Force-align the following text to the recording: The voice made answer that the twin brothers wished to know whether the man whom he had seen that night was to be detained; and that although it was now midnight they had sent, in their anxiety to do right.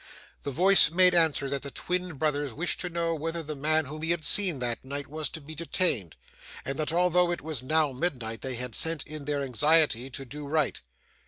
The 0.41 0.49
voice 0.49 0.89
made 0.89 1.13
answer 1.13 1.47
that 1.47 1.61
the 1.61 1.69
twin 1.69 2.13
brothers 2.15 2.53
wished 2.55 2.81
to 2.81 2.89
know 2.89 3.13
whether 3.13 3.43
the 3.43 3.55
man 3.55 3.85
whom 3.85 4.01
he 4.01 4.09
had 4.09 4.23
seen 4.25 4.57
that 4.57 4.83
night 4.83 5.05
was 5.05 5.29
to 5.29 5.39
be 5.39 5.53
detained; 5.53 6.15
and 6.65 6.79
that 6.79 6.91
although 6.91 7.29
it 7.29 7.43
was 7.43 7.61
now 7.61 7.91
midnight 7.91 8.41
they 8.41 8.55
had 8.55 8.73
sent, 8.75 9.05
in 9.05 9.25
their 9.25 9.43
anxiety 9.43 10.09
to 10.09 10.25
do 10.25 10.47
right. 10.47 10.81